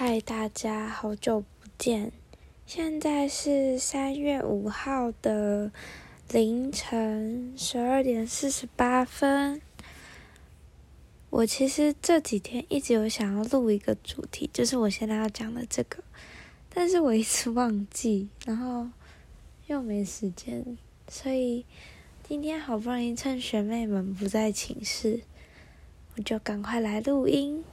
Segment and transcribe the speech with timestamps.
[0.00, 2.12] 嗨，大家好久不见！
[2.64, 5.72] 现在是三月五号的
[6.30, 9.60] 凌晨十二点四十八分。
[11.30, 16.04] 我其实这几天一直有想要录一个主题，就是我现在要讲的这个，
[16.72, 18.86] 但是我一直忘记，然后
[19.66, 20.78] 又没时间，
[21.08, 21.66] 所以
[22.22, 25.22] 今天好不容易趁学妹们不在寝室，
[26.14, 27.64] 我就赶快来录音。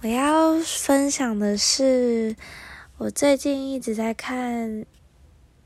[0.00, 2.36] 我要分享的是，
[2.98, 4.86] 我最近一直在看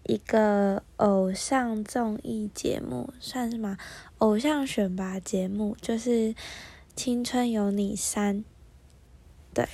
[0.04, 3.76] 一个偶像综艺节目，算是吗？
[4.16, 6.10] 偶像选拔节目，就是
[6.96, 8.38] 《青春有你三》。
[9.52, 9.68] 对，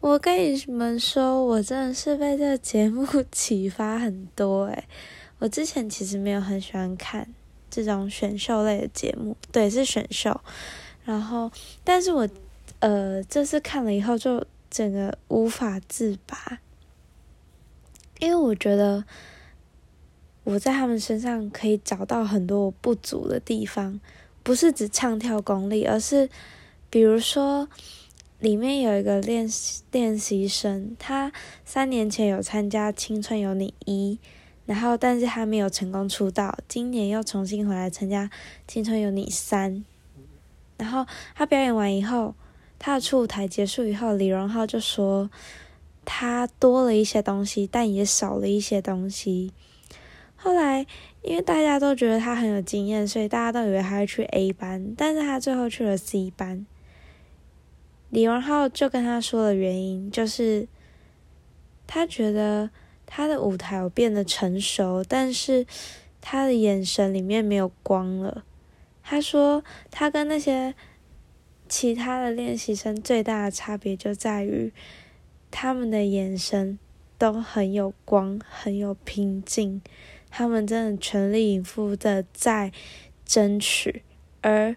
[0.00, 4.84] 我跟你们说，我真的是被这个节目 启发很多诶，
[5.38, 7.32] 我之前其实没有很喜欢看
[7.70, 10.40] 这种选秀类的节目，对，是选秀。
[11.04, 11.52] 然后，
[11.84, 12.28] 但是我。
[12.80, 16.60] 呃，这次看了以后就整个无法自拔，
[18.20, 19.04] 因为我觉得
[20.44, 24.00] 我在他们身上可以找到很多不足的地方，
[24.44, 26.28] 不是指唱跳功力，而是
[26.88, 27.68] 比如说
[28.38, 31.32] 里面有一个练习练习生，他
[31.64, 34.20] 三年前有参加《青春有你一》，
[34.66, 38.26] 然后但是他没有成功出道，今年又重新回来参加
[38.68, 39.74] 《青春有你三》，
[40.76, 41.04] 然后
[41.34, 42.36] 他表演完以后。
[42.78, 45.28] 他的初舞台结束以后，李荣浩就说
[46.04, 49.52] 他多了一些东西，但也少了一些东西。
[50.36, 50.86] 后来
[51.22, 56.64] 因为大家都觉得他很有经验，所以大家都以为他会去 A 班，但是他最后去了 C 班。
[58.10, 60.68] 李荣浩就跟他说了原因，就是
[61.88, 62.70] 他觉得
[63.04, 65.66] 他的舞台有变得成熟，但是
[66.20, 68.44] 他的眼神里面没有光了。
[69.02, 70.76] 他说他跟那些。
[71.68, 74.72] 其他的练习生最大的差别就在于，
[75.50, 76.78] 他们的眼神
[77.18, 79.82] 都很有光，很有拼劲，
[80.30, 82.72] 他们真的全力以赴的在
[83.24, 84.02] 争取。
[84.40, 84.74] 而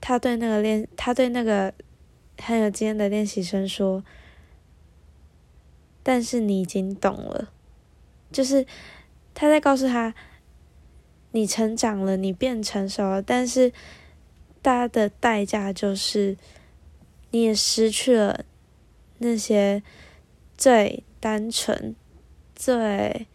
[0.00, 1.72] 他对那个练，他对那个
[2.38, 4.02] 很有经验的练习生说
[6.02, 7.52] ：“但是你已经懂了，
[8.32, 8.66] 就是
[9.34, 10.14] 他在告诉他，
[11.30, 13.72] 你成长了，你变成熟了，但是。”
[14.62, 16.36] 大的代价就是，
[17.32, 18.44] 你也失去了
[19.18, 19.82] 那些
[20.56, 21.96] 最单纯、
[22.54, 23.26] 最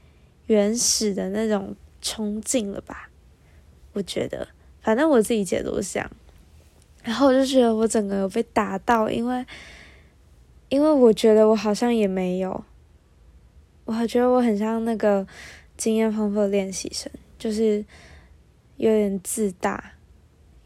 [0.45, 3.09] 原始的那种冲劲了吧？
[3.93, 4.47] 我觉得，
[4.81, 6.09] 反正我自己解读想，
[7.03, 9.45] 然后我就觉得我整个有被打到，因为，
[10.69, 12.63] 因为我觉得我好像也没有，
[13.83, 15.27] 我还觉得我很像那个
[15.75, 17.83] 经验丰富的练习生，就是
[18.77, 19.93] 有点自大。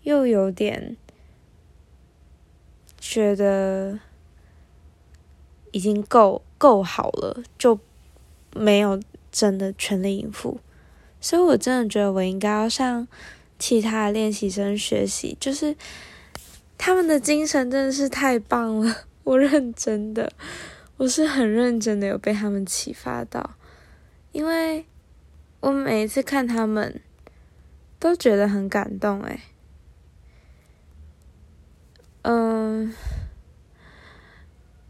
[0.04, 0.98] 又有点
[2.98, 4.00] 觉得
[5.72, 7.80] 已经够够好了，就
[8.56, 9.02] 没有
[9.32, 10.60] 真的全力以赴，
[11.20, 13.08] 所以我真的觉得我应该要向
[13.58, 15.76] 其他的练习生学习，就是
[16.78, 20.34] 他们的精神真的是太棒了， 我认真的，
[20.98, 23.56] 我是很认真的有被他们启发到，
[24.32, 24.86] 因为
[25.60, 27.00] 我每一次看他们
[28.00, 29.40] 都觉得很感动，诶。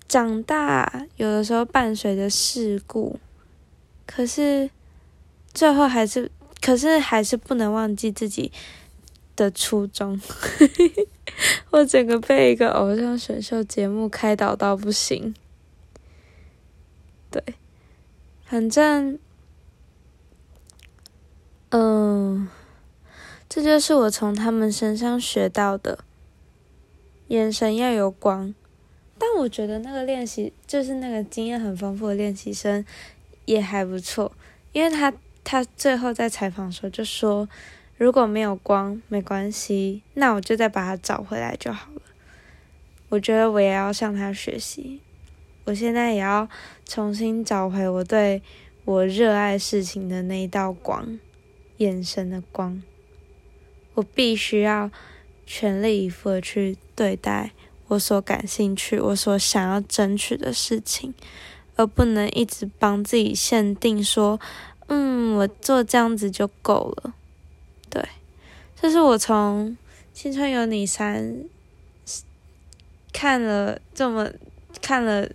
[0.07, 3.19] 长大有的时候伴随着事故，
[4.06, 4.69] 可是
[5.53, 6.29] 最后还是，
[6.62, 8.52] 可是还是不能忘记自己
[9.35, 10.19] 的初衷。
[11.72, 15.34] 我整个被一个偶像选秀节目开导到不行。
[17.29, 17.41] 对，
[18.44, 19.18] 反正，
[21.69, 22.50] 嗯，
[23.47, 26.03] 这就是我从他们身上学到的。
[27.31, 28.53] 眼神要有光，
[29.18, 32.86] 但我觉得那个练习就是那个经验很丰富的练习生
[33.46, 34.34] 也还不错，
[34.74, 37.47] 因为他他最后在采访时候就说，
[37.96, 42.02] 如果没有光没关系，那我就再把它找回来就好了。
[43.08, 45.00] 我觉得我也要向他学习，
[45.64, 46.50] 我现在也要
[46.85, 48.41] 重新找回我对
[48.84, 51.17] 我热爱事情的那一道光，
[51.78, 52.84] 眼神的光，
[53.94, 54.91] 我必须要。
[55.46, 57.52] 全力以赴的去对待
[57.88, 61.14] 我所感兴趣、我所想要争取的事情，
[61.76, 64.40] 而不能一直帮自己限定说
[64.88, 67.14] ：“嗯，我做这样子就够了。”
[67.90, 68.02] 对，
[68.79, 69.72] 这是我从
[70.14, 71.22] 《青春有你三》
[73.11, 74.32] 看了这么
[74.82, 75.29] 看了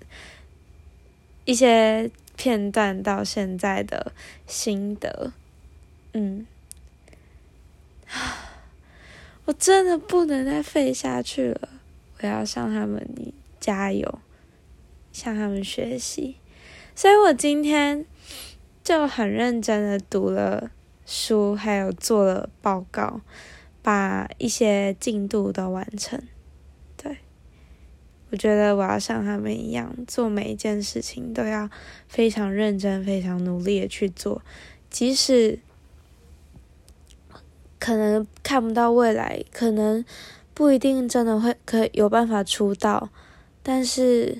[1.45, 4.13] 一些片段到现在的
[4.47, 5.33] 心得。
[6.15, 6.47] 嗯。
[9.47, 11.69] 我真的不能再废下去了！
[12.21, 14.19] 我要向他们加油，
[15.13, 16.37] 向他们学习。
[16.95, 18.05] 所以我今天
[18.83, 20.71] 就很认真的读了
[21.05, 23.21] 书，还有做了报告，
[23.83, 26.21] 把一些进度都完成。
[26.97, 27.19] 对，
[28.31, 31.71] 我觉得我要像他们一样，做每一件事情都要
[32.09, 34.43] 非常认真、非常努力的去做，
[34.91, 35.61] 即使
[37.79, 40.05] 可能看不到未来，可能
[40.55, 43.11] 不一定真的会可有办法出道，
[43.63, 44.39] 但是。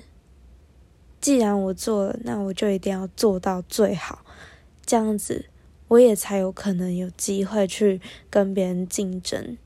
[1.19, 4.23] 既然我做了，那我就一定要做到最好，
[4.85, 5.45] 这样子
[5.87, 7.99] 我也才有可能有机会去
[8.29, 9.57] 跟别人竞争。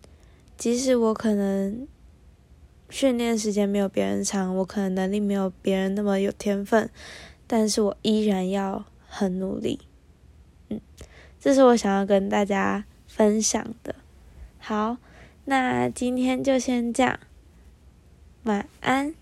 [0.57, 1.85] 即使我可能
[2.89, 6.89] 训练时间没有别人长，我可能能力没有别人那么有天分，
[7.45, 9.81] 但是我依然要很努力。
[10.69, 10.79] 嗯，
[11.37, 13.95] 这是我想要跟大家分享的。
[14.57, 14.97] 好，
[15.45, 17.19] 那今天就先这样，
[18.43, 19.13] 晚安。